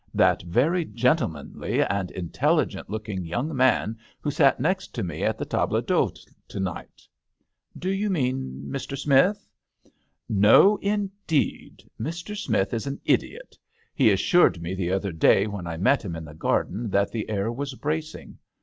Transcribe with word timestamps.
"That 0.25 0.41
very 0.41 0.83
gentlemanly 0.83 1.83
and 1.83 2.09
intelligent 2.09 2.89
looking 2.89 3.23
young 3.23 3.55
man 3.55 3.99
who 4.19 4.31
sat 4.31 4.59
next 4.59 4.95
to 4.95 5.03
me 5.03 5.21
at 5.23 5.37
the 5.37 5.45
table 5.45 5.79
d'hote 5.79 6.17
to 6.47 6.59
night."" 6.59 7.07
Do 7.77 7.91
you 7.91 8.09
mean 8.09 8.65
Mr. 8.67 8.97
Smith?"" 8.97 9.47
No, 10.27 10.77
indeed. 10.77 11.83
Mr. 11.99 12.35
Smith 12.35 12.73
is 12.73 12.87
an 12.87 12.99
idiot: 13.05 13.55
he 13.93 14.09
assured 14.09 14.59
me 14.59 14.73
the 14.73 14.91
other 14.91 15.11
day 15.11 15.45
when 15.45 15.67
I 15.67 15.77
met 15.77 16.03
him 16.03 16.15
in 16.15 16.25
the 16.25 16.33
garden 16.33 16.89
that 16.89 17.11
the 17.11 17.29
air 17.29 17.51
was 17.51 17.75
bracing. 17.75 18.39